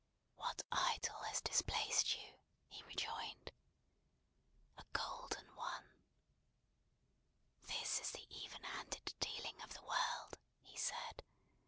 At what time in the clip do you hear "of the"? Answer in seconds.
9.61-9.83